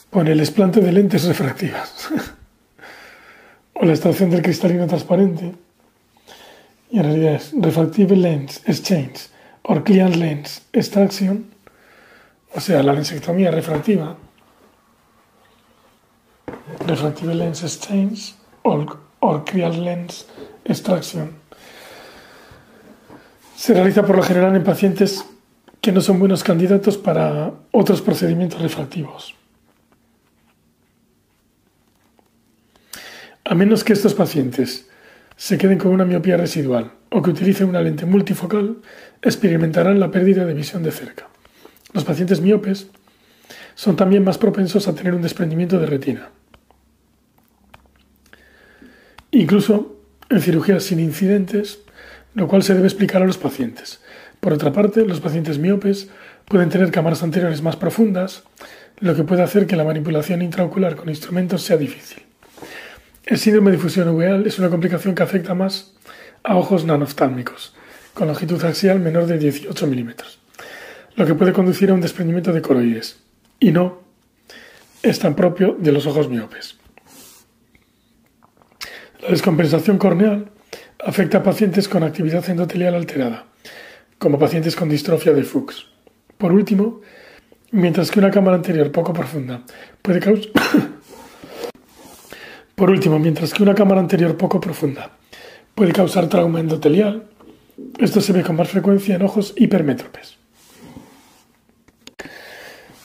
[0.10, 2.10] Pone el esplante de lentes refractivas.
[3.76, 5.54] o la extracción del cristalino transparente.
[6.90, 9.30] Y en realidad es refractive lens exchange
[9.62, 11.46] or clear lens extraction.
[12.54, 14.18] O sea, la lensectomía refractiva
[16.86, 20.26] refractive lens exchange or, clear lens
[20.66, 21.34] extraction.
[23.56, 25.26] Se realiza por lo general en pacientes
[25.82, 29.36] que no son buenos candidatos para otros procedimientos refractivos.
[33.44, 34.88] A menos que estos pacientes
[35.36, 38.78] se queden con una miopía residual o que utilicen una lente multifocal,
[39.22, 41.28] experimentarán la pérdida de visión de cerca.
[41.94, 42.88] Los pacientes miopes
[43.76, 46.30] son también más propensos a tener un desprendimiento de retina.
[49.32, 49.96] Incluso
[50.30, 51.80] en cirugías sin incidentes,
[52.34, 54.02] lo cual se debe explicar a los pacientes.
[54.40, 56.10] Por otra parte, los pacientes miopes
[56.46, 58.44] pueden tener cámaras anteriores más profundas,
[59.00, 62.24] lo que puede hacer que la manipulación intraocular con instrumentos sea difícil.
[63.26, 65.94] El síndrome de difusión uveal es una complicación que afecta más
[66.44, 67.74] a ojos nanoftálmicos,
[68.14, 70.40] con longitud axial menor de 18 milímetros,
[71.16, 73.20] lo que puede conducir a un desprendimiento de coroides,
[73.60, 74.02] y no
[75.04, 76.81] es tan propio de los ojos miopes.
[79.22, 80.50] La descompensación corneal
[81.06, 83.46] afecta a pacientes con actividad endotelial alterada,
[84.18, 85.86] como pacientes con distrofia de Fuchs.
[86.40, 87.02] Por último,
[87.72, 89.62] mientras que una cámara anterior poco profunda
[90.02, 90.20] puede
[95.94, 96.28] causar...
[96.28, 97.26] Trauma endotelial,
[98.00, 100.38] esto se ve con más frecuencia en ojos hipermétropes.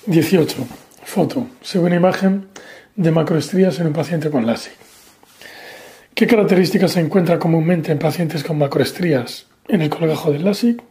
[0.07, 0.67] 18.
[1.05, 1.47] Foto.
[1.61, 2.47] Según imagen
[2.95, 4.86] de macroestrías en un paciente con LASIK.
[6.17, 10.83] ¿Qué características se encuentran comúnmente en pacientes con macroestrías en el colgajo del LASIK?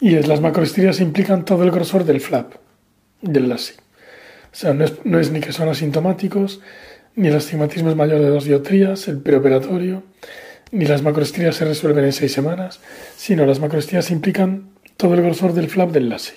[0.00, 2.54] Y es, las macroestrías implican todo el grosor del flap
[3.20, 3.76] del LASIK.
[3.80, 6.62] O sea, no es, no es ni que son asintomáticos,
[7.16, 10.04] ni el astigmatismo es mayor de dos dioptrías, el preoperatorio,
[10.72, 12.80] ni las macroestrías se resuelven en seis semanas,
[13.14, 16.36] sino las macroestrías implican todo el grosor del flap del LASIK.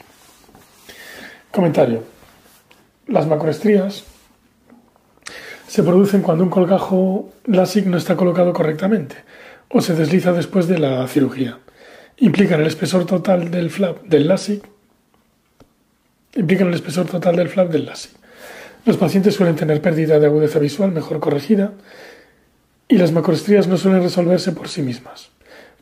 [1.51, 2.03] Comentario.
[3.07, 4.03] Las macroestrías
[5.71, 9.15] se producen cuando un colgajo LASIK no está colocado correctamente
[9.69, 11.59] o se desliza después de la cirugía.
[12.17, 14.67] Implican el espesor total del flap del LASIK.
[16.35, 18.11] Implican el espesor total del flap del LASIK.
[18.83, 21.71] Los pacientes suelen tener pérdida de agudeza visual mejor corregida
[22.89, 25.29] y las macroestrías no suelen resolverse por sí mismas.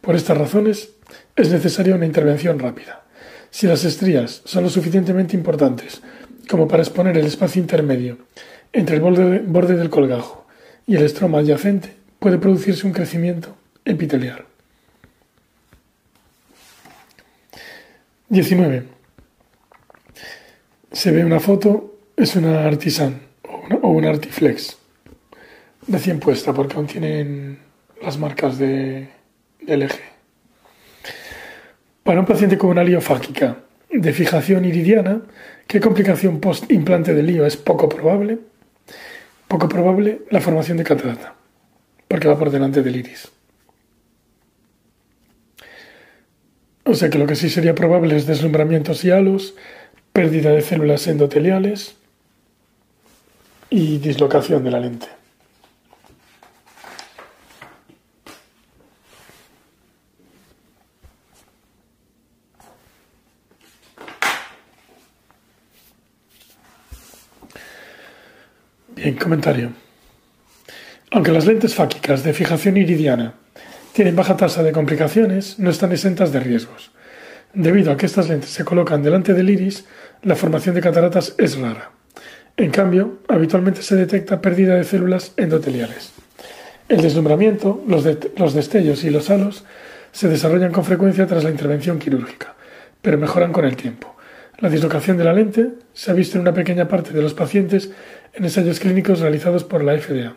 [0.01, 0.91] Por estas razones
[1.35, 3.05] es necesaria una intervención rápida.
[3.49, 6.03] Si las estrías son lo suficientemente importantes
[6.47, 8.19] como para exponer el espacio intermedio
[8.73, 10.45] entre el borde, del colgajo
[10.85, 13.55] y el estroma adyacente, puede producirse un crecimiento
[13.85, 14.45] epitelial.
[18.29, 18.83] 19.
[20.91, 23.21] Se ve una foto, es una artisan
[23.81, 24.77] o una, artiflex
[25.87, 27.59] recién puesta porque aún tienen
[28.01, 29.09] las marcas de,
[29.61, 30.03] del eje.
[32.03, 33.57] Para un paciente con una liofáquica
[33.89, 35.21] de fijación iridiana,
[35.67, 38.48] ¿qué complicación post-implante de lío es poco probable?
[39.49, 41.33] Poco probable la formación de catarata,
[42.07, 43.29] porque va por delante del iris.
[46.83, 49.55] O sea que lo que sí sería probable es deslumbramientos y halos,
[50.13, 51.95] pérdida de células endoteliales
[53.71, 55.18] y dislocación de la lente.
[69.01, 69.71] Bien, comentario.
[71.11, 73.35] Aunque las lentes fáquicas de fijación iridiana
[73.93, 76.91] tienen baja tasa de complicaciones, no están exentas de riesgos.
[77.53, 79.85] Debido a que estas lentes se colocan delante del iris,
[80.21, 81.91] la formación de cataratas es rara.
[82.57, 86.11] En cambio, habitualmente se detecta pérdida de células endoteliales.
[86.89, 89.63] El deslumbramiento, los, los destellos y los halos
[90.11, 92.53] se desarrollan con frecuencia tras la intervención quirúrgica,
[93.01, 94.13] pero mejoran con el tiempo.
[94.59, 97.91] La dislocación de la lente se ha visto en una pequeña parte de los pacientes
[98.39, 100.33] en ensayos clínicos realizados por la FDA.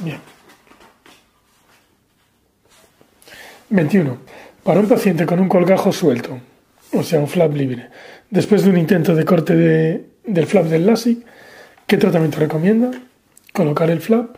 [0.00, 0.18] Bien.
[3.70, 4.18] 21.
[4.62, 6.38] Para un paciente con un colgajo suelto,
[6.92, 7.88] o sea, un flap libre,
[8.28, 9.54] después de un intento de corte
[10.24, 11.24] del flap del LASIK,
[11.86, 12.90] ¿qué tratamiento recomienda?
[13.54, 14.36] Colocar el flap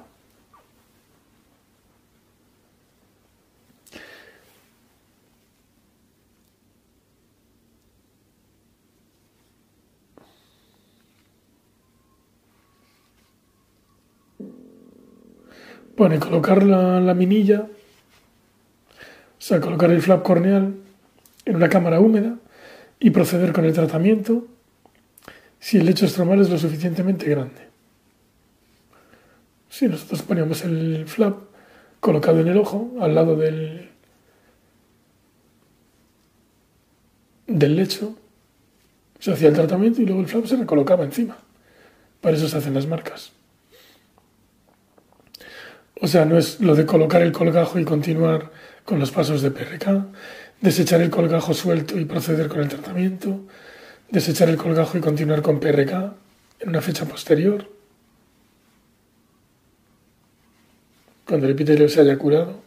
[15.96, 20.74] Pone colocar la, la minilla, o sea, colocar el flap corneal
[21.44, 22.36] en una cámara húmeda
[22.98, 24.46] y proceder con el tratamiento
[25.58, 27.68] si el lecho estromal es lo suficientemente grande.
[29.68, 31.38] Si nosotros ponemos el flap
[32.00, 33.90] colocado en el ojo, al lado del,
[37.46, 38.16] del lecho,
[39.18, 41.36] se hacía el tratamiento y luego el flap se recolocaba encima.
[42.20, 43.32] Para eso se hacen las marcas.
[46.04, 48.50] O sea, no es lo de colocar el colgajo y continuar
[48.84, 50.08] con los pasos de PRK,
[50.60, 53.42] desechar el colgajo suelto y proceder con el tratamiento,
[54.10, 55.92] desechar el colgajo y continuar con PRK
[56.58, 57.70] en una fecha posterior,
[61.24, 62.60] cuando el epitelio se haya curado.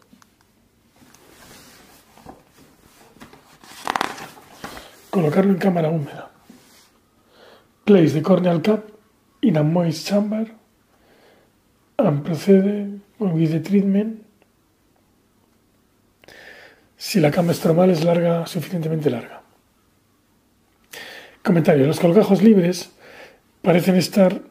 [5.10, 6.32] Colocarlo en cámara húmeda.
[7.84, 8.86] Place the corneal cap
[9.42, 10.54] in a moist chamber
[11.98, 14.26] and procede with the treatment
[16.97, 19.41] si la cama estromal es larga, suficientemente larga.
[21.43, 21.86] Comentario.
[21.86, 22.89] Los colgajos libres
[23.61, 24.41] parecen estar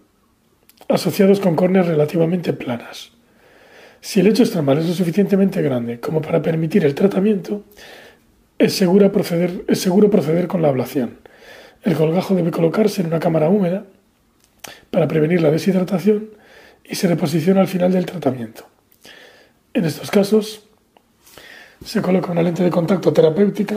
[0.88, 3.10] asociados con córneas relativamente planas.
[4.00, 7.64] Si el lecho estromal es lo suficientemente grande como para permitir el tratamiento,
[8.58, 8.80] es,
[9.12, 11.18] proceder, es seguro proceder con la ablación.
[11.82, 13.84] El colgajo debe colocarse en una cámara húmeda
[14.90, 16.30] para prevenir la deshidratación
[16.84, 18.68] y se reposiciona al final del tratamiento.
[19.72, 20.68] En estos casos,
[21.84, 23.76] se coloca una lente de contacto terapéutica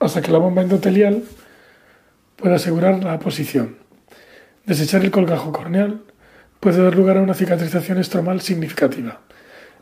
[0.00, 1.22] hasta que la bomba endotelial
[2.36, 3.76] pueda asegurar la posición.
[4.64, 6.02] Desechar el colgajo corneal
[6.60, 9.20] puede dar lugar a una cicatrización estromal significativa.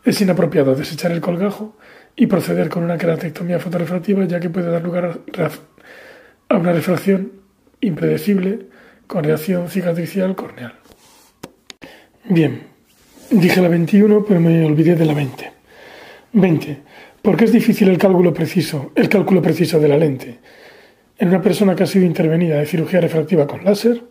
[0.04, 1.76] Es inapropiado desechar el colgajo
[2.14, 5.20] y proceder con una queratectomía fotorefractiva ya que puede dar lugar
[6.48, 7.32] a una refracción
[7.80, 8.66] impredecible
[9.06, 10.74] con reacción cicatricial corneal.
[12.28, 12.60] Bien,
[13.30, 15.52] dije la 21 pero me olvidé de la 20.
[16.32, 16.78] 20.
[17.22, 20.40] ¿Por qué es difícil el cálculo preciso, el cálculo preciso de la lente?
[21.18, 24.02] En una persona que ha sido intervenida de cirugía refractiva con láser,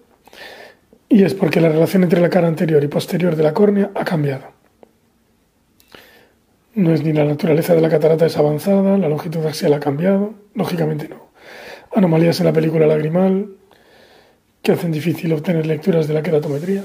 [1.09, 4.05] y es porque la relación entre la cara anterior y posterior de la córnea ha
[4.05, 4.45] cambiado.
[6.73, 10.33] No es ni la naturaleza de la catarata es avanzada, la longitud axial ha cambiado,
[10.53, 11.31] lógicamente no.
[11.93, 13.49] Anomalías en la película lagrimal
[14.61, 16.83] que hacen difícil obtener lecturas de la queratometría.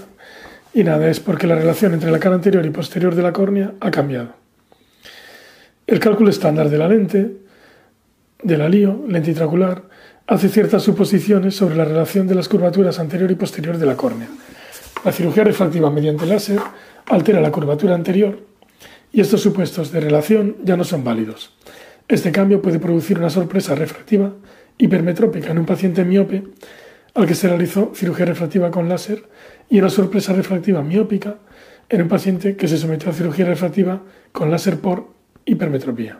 [0.73, 3.73] Y nada, es porque la relación entre la cara anterior y posterior de la córnea
[3.81, 4.35] ha cambiado.
[5.87, 7.37] El cálculo estándar de la lente,
[8.43, 9.83] de la LIO, lente intraocular,
[10.29, 14.29] hace ciertas suposiciones sobre la relación de las curvaturas anterior y posterior de la córnea.
[15.05, 16.61] La cirugía refractiva mediante láser
[17.07, 18.39] altera la curvatura anterior
[19.13, 21.53] y estos supuestos de relación ya no son válidos.
[22.07, 24.35] Este cambio puede producir una sorpresa refractiva
[24.79, 26.45] hipermetrópica en un paciente miope
[27.15, 29.25] al que se realizó cirugía refractiva con láser
[29.71, 31.37] y una sorpresa refractiva miópica
[31.89, 34.03] en un paciente que se sometió a cirugía refractiva
[34.33, 35.09] con láser por
[35.45, 36.19] hipermetropía.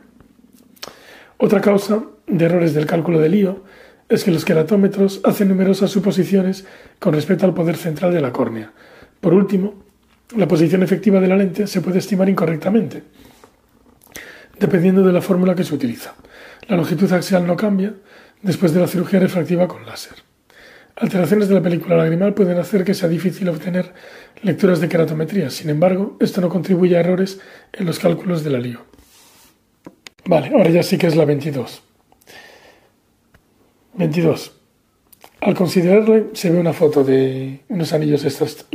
[1.37, 3.65] Otra causa de errores del cálculo del lío
[4.09, 6.65] es que los queratómetros hacen numerosas suposiciones
[6.99, 8.73] con respecto al poder central de la córnea.
[9.21, 9.83] Por último,
[10.37, 13.03] la posición efectiva de la lente se puede estimar incorrectamente,
[14.59, 16.15] dependiendo de la fórmula que se utiliza.
[16.69, 17.95] La longitud axial no cambia
[18.43, 20.30] después de la cirugía refractiva con láser.
[20.97, 23.93] Alteraciones de la película lagrimal pueden hacer que sea difícil obtener
[24.43, 25.51] lecturas de queratometría.
[25.51, 27.41] Sin embargo, esto no contribuye a errores
[27.73, 28.85] en los cálculos de la LIO.
[30.27, 31.83] Vale, ahora ya sí que es la 22.
[33.95, 34.53] 22.
[35.41, 38.67] Al considerarle, se ve una foto de unos anillos estos.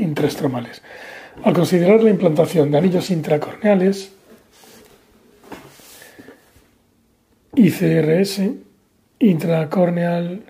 [1.44, 4.12] Al considerar la implantación de anillos intracorneales,
[7.56, 8.42] ICRS,
[9.20, 10.44] intracorneal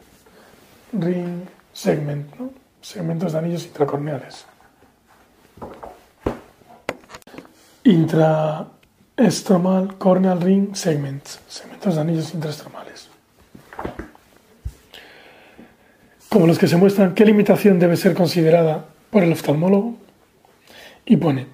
[0.93, 2.33] ring segment,
[2.81, 4.45] segmentos de anillos intracorneales.
[7.83, 13.09] Intraestromal corneal ring segments, segmentos de anillos intraestromales.
[16.29, 19.95] como los que se muestran qué limitación debe ser considerada por el oftalmólogo
[21.05, 21.47] y pone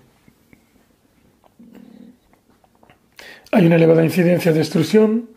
[3.52, 5.30] hay una elevada incidencia de extrusión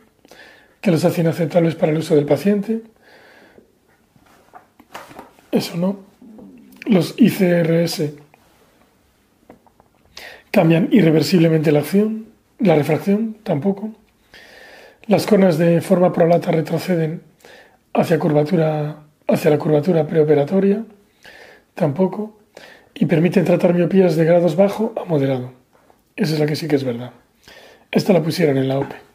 [0.80, 2.82] que los hace inaceptables para el uso del paciente.
[5.54, 6.00] Eso no.
[6.86, 8.10] Los ICRS
[10.50, 12.26] cambian irreversiblemente la acción,
[12.58, 13.94] la refracción tampoco.
[15.06, 17.22] Las conas de forma prolata retroceden
[17.92, 20.84] hacia curvatura hacia la curvatura preoperatoria,
[21.74, 22.38] tampoco,
[22.92, 25.52] y permiten tratar miopías de grados bajo a moderado.
[26.16, 27.12] Esa es la que sí que es verdad.
[27.90, 29.13] Esta la pusieron en la OPE.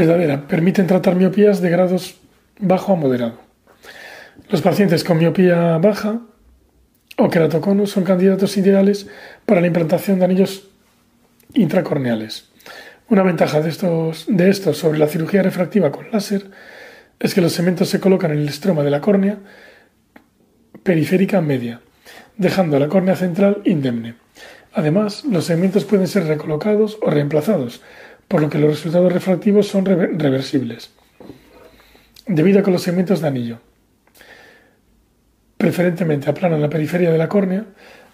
[0.00, 2.16] Verdadera, permiten tratar miopías de grados
[2.58, 3.34] bajo a moderado.
[4.48, 6.20] Los pacientes con miopía baja
[7.18, 9.08] o queratoconus son candidatos ideales
[9.44, 10.70] para la implantación de anillos
[11.52, 12.48] intracorneales.
[13.10, 16.50] Una ventaja de estos, sobre la cirugía refractiva con láser
[17.18, 19.36] es que los segmentos se colocan en el estroma de la córnea
[20.82, 21.82] periférica media,
[22.38, 24.14] dejando la córnea central indemne.
[24.72, 27.82] Además, los segmentos pueden ser recolocados o reemplazados,
[28.30, 30.90] por lo que los resultados refractivos son reversibles.
[32.28, 33.58] Debido a que los segmentos de anillo
[35.56, 37.66] preferentemente aplanan la periferia de la córnea,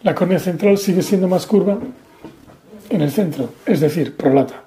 [0.02, 1.78] la córnea central sigue siendo más curva
[2.88, 4.64] en el centro, es decir, prolata.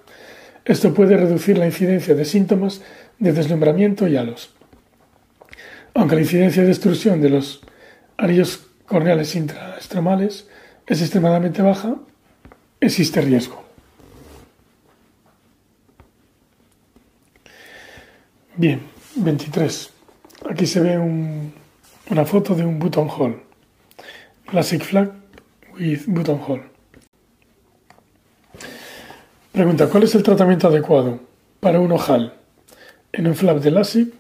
[0.66, 2.84] Esto puede reducir la incidencia de síntomas
[3.18, 4.54] de deslumbramiento y halos.
[5.96, 7.62] Aunque la incidencia de extrusión de los
[8.18, 10.48] anillos corneales intraestromales
[10.86, 11.96] es extremadamente baja,
[12.80, 13.69] existe riesgo.
[18.60, 18.82] Bien,
[19.16, 19.90] 23.
[20.50, 21.00] Aquí se ve
[22.10, 23.40] una foto de un buttonhole.
[24.48, 25.14] Classic flag
[25.80, 26.64] with buttonhole.
[29.54, 31.22] Pregunta, ¿cuál es el tratamiento adecuado
[31.62, 32.34] para un ojal
[33.14, 34.14] en un flap de LASIK?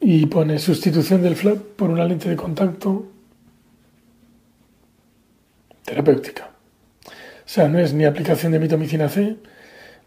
[0.00, 3.06] Y pone sustitución del flap por una lente de contacto
[5.86, 6.50] terapéutica.
[7.50, 9.36] Sea, no es ni aplicación de mitomicina C,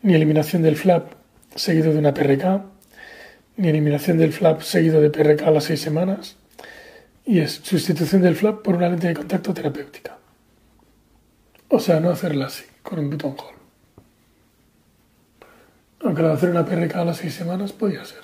[0.01, 1.11] ni eliminación del flap
[1.53, 2.63] seguido de una PRK,
[3.57, 6.37] ni eliminación del flap seguido de PRK a las seis semanas,
[7.25, 10.17] y es sustitución del flap por una lente de contacto terapéutica.
[11.67, 13.57] O sea, no hacerla así, con un botón hole.
[15.99, 18.21] Aunque la de hacer una PRK a las seis semanas podría ser.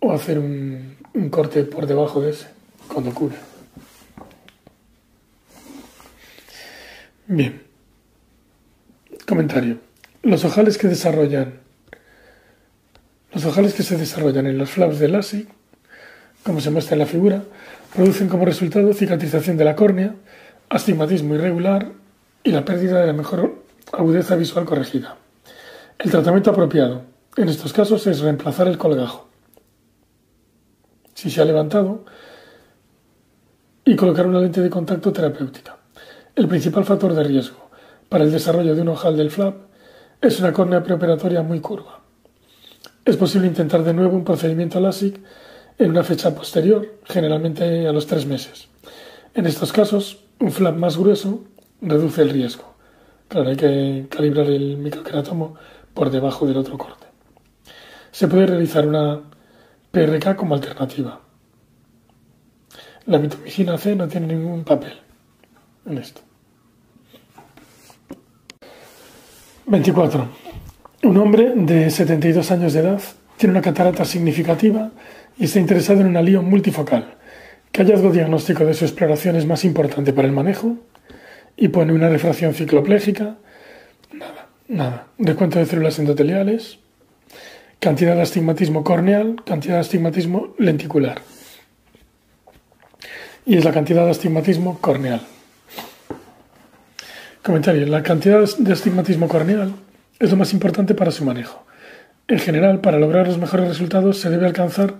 [0.00, 2.48] O hacer un, un corte por debajo de ese,
[2.88, 3.51] cuando cure.
[7.34, 7.62] Bien.
[9.26, 9.78] Comentario.
[10.22, 11.10] Los ojales que se
[13.96, 15.48] desarrollan en los flaps del LASIK,
[16.42, 17.42] como se muestra en la figura,
[17.94, 20.14] producen como resultado cicatrización de la córnea,
[20.68, 21.92] astigmatismo irregular
[22.44, 23.62] y la pérdida de la mejor
[23.94, 25.16] agudeza visual corregida.
[25.98, 27.06] El tratamiento apropiado
[27.38, 29.30] en estos casos es reemplazar el colgajo.
[31.14, 32.04] Si se ha levantado,
[33.86, 35.78] y colocar una lente de contacto terapéutica.
[36.34, 37.68] El principal factor de riesgo
[38.08, 39.54] para el desarrollo de un ojal del flap
[40.18, 42.00] es una córnea preoperatoria muy curva.
[43.04, 45.20] Es posible intentar de nuevo un procedimiento LASIK
[45.76, 48.68] en una fecha posterior, generalmente a los tres meses.
[49.34, 51.44] En estos casos, un flap más grueso
[51.82, 52.76] reduce el riesgo.
[53.28, 55.56] Claro, hay que calibrar el microqueratomo
[55.92, 57.08] por debajo del otro corte.
[58.10, 59.20] Se puede realizar una
[59.90, 61.20] PRK como alternativa.
[63.04, 65.11] La mitomicina C no tiene ningún papel
[65.86, 66.20] en esto.
[69.66, 70.28] 24.
[71.04, 73.00] Un hombre de 72 años de edad
[73.36, 74.90] tiene una catarata significativa
[75.38, 77.16] y está interesado en una lío multifocal.
[77.72, 80.76] ¿Qué hallazgo diagnóstico de su exploración es más importante para el manejo?
[81.56, 83.36] Y pone una refracción cicloplégica.
[84.12, 85.06] Nada, nada.
[85.18, 86.78] Recuento de células endoteliales.
[87.80, 91.20] Cantidad de astigmatismo corneal, cantidad de astigmatismo lenticular.
[93.44, 95.22] Y es la cantidad de astigmatismo corneal.
[97.42, 97.86] Comentario.
[97.86, 99.74] La cantidad de astigmatismo corneal
[100.20, 101.66] es lo más importante para su manejo.
[102.28, 104.94] En general, para lograr los mejores resultados se debe alcanzar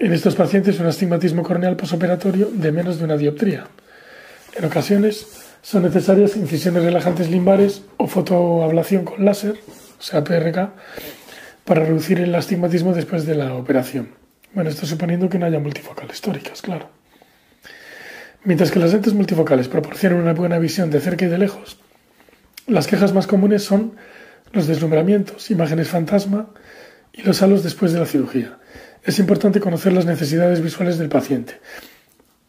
[0.00, 3.68] en estos pacientes un astigmatismo corneal posoperatorio de menos de una dioptría.
[4.56, 5.26] En ocasiones
[5.62, 9.56] son necesarias incisiones relajantes limbares o fotoablación con láser,
[9.98, 10.72] o sea, PRK,
[11.64, 14.08] para reducir el astigmatismo después de la operación.
[14.52, 16.95] Bueno, esto suponiendo que no haya multifocales históricas, claro.
[18.46, 21.78] Mientras que las lentes multifocales proporcionan una buena visión de cerca y de lejos,
[22.68, 23.96] las quejas más comunes son
[24.52, 26.50] los deslumbramientos, imágenes fantasma
[27.12, 28.58] y los halos después de la cirugía.
[29.02, 31.58] Es importante conocer las necesidades visuales del paciente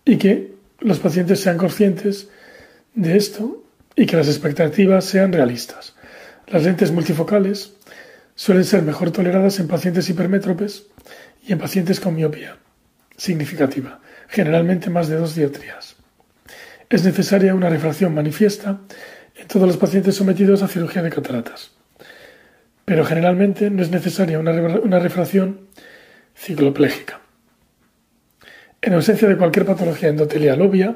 [0.06, 2.28] y que los pacientes sean conscientes
[2.94, 3.64] de esto
[3.96, 5.96] y que las expectativas sean realistas.
[6.46, 7.74] Las lentes multifocales
[8.36, 10.84] suelen ser mejor toleradas en pacientes hipermétropes
[11.44, 12.58] y en pacientes con miopía
[13.18, 15.96] significativa generalmente más de dos dioptrías.
[16.90, 18.80] Es necesaria una refracción manifiesta
[19.36, 21.72] en todos los pacientes sometidos a cirugía de cataratas,
[22.86, 25.68] pero generalmente no es necesaria una, refracción
[26.36, 27.20] cicloplégica.
[28.82, 30.96] En ausencia de cualquier patología endotelial obvia,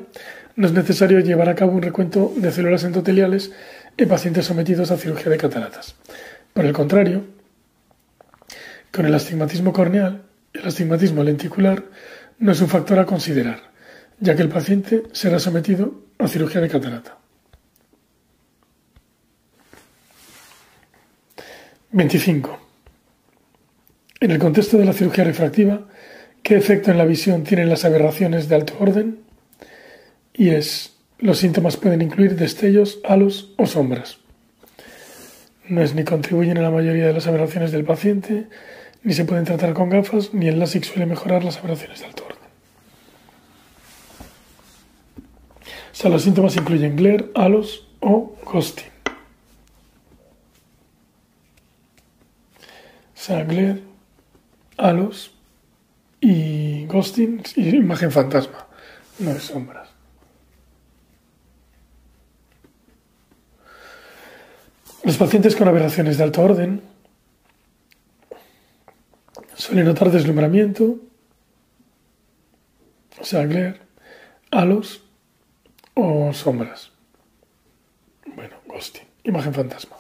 [0.55, 3.51] no es necesario llevar a cabo un recuento de células endoteliales
[3.97, 5.95] en pacientes sometidos a cirugía de cataratas.
[6.53, 7.25] Por el contrario,
[8.91, 10.23] con el astigmatismo corneal
[10.53, 11.83] el astigmatismo lenticular
[12.41, 13.71] no es un factor a considerar,
[14.19, 17.17] ya que el paciente será sometido a cirugía de catarata.
[21.91, 22.59] 25.
[24.21, 25.87] En el contexto de la cirugía refractiva,
[26.41, 29.19] ¿qué efecto en la visión tienen las aberraciones de alto orden?
[30.33, 34.17] Y es, los síntomas pueden incluir destellos, halos o sombras.
[35.67, 38.47] No es ni contribuyen a la mayoría de las aberraciones del paciente,
[39.03, 42.23] ni se pueden tratar con gafas, ni el LASIK suele mejorar las aberraciones de alto
[42.25, 42.30] orden.
[45.93, 48.91] Sea, los síntomas incluyen glare, halos o ghosting.
[53.15, 53.81] O sea, glare,
[54.77, 55.31] halos
[56.19, 58.67] y ghosting y imagen fantasma,
[59.19, 59.89] no es sombras.
[65.03, 66.81] Los pacientes con aberraciones de alto orden
[69.55, 70.97] suelen notar deslumbramiento,
[73.19, 73.81] o sea, glare,
[74.51, 75.03] halos
[75.93, 76.91] o sombras.
[78.35, 79.97] Bueno, ghosting, imagen fantasma.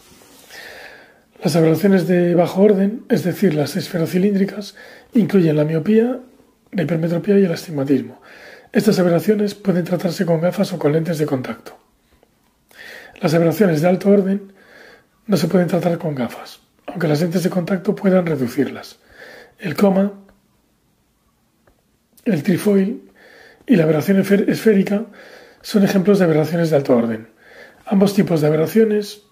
[1.43, 4.75] Las aberraciones de bajo orden, es decir, las esferocilíndricas,
[5.13, 6.19] incluyen la miopía,
[6.71, 8.21] la hipermetropía y el astigmatismo.
[8.71, 11.77] Estas aberraciones pueden tratarse con gafas o con lentes de contacto.
[13.19, 14.53] Las aberraciones de alto orden
[15.25, 18.99] no se pueden tratar con gafas, aunque las lentes de contacto puedan reducirlas.
[19.59, 20.13] El coma,
[22.25, 23.09] el trifoil
[23.65, 25.05] y la aberración esférica
[25.61, 27.27] son ejemplos de aberraciones de alto orden.
[27.85, 29.23] Ambos tipos de aberraciones,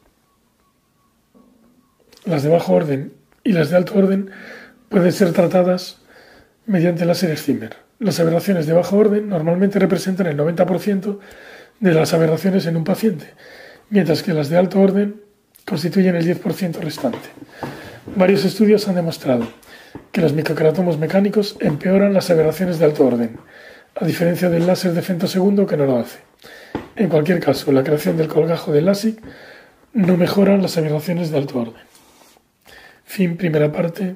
[2.25, 3.13] las de bajo orden
[3.43, 4.31] y las de alto orden,
[4.89, 6.01] pueden ser tratadas
[6.65, 7.77] mediante láser Zimmer.
[7.99, 11.19] Las aberraciones de bajo orden normalmente representan el 90%
[11.79, 13.33] de las aberraciones en un paciente,
[13.89, 15.21] mientras que las de alto orden
[15.65, 17.29] constituyen el 10% restante.
[18.15, 19.47] Varios estudios han demostrado
[20.11, 23.37] que los microqueratomos mecánicos empeoran las aberraciones de alto orden,
[23.95, 26.19] a diferencia del láser de femtosegundo que no lo hace.
[26.95, 29.21] En cualquier caso, la creación del colgajo de LASIK
[29.93, 31.83] no mejora las aberraciones de alto orden.
[33.05, 34.15] Fin primera parte.